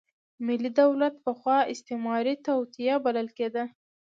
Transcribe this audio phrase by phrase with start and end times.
[0.45, 3.63] ملي دولت پخوا استعماري توطیه بلل کېده.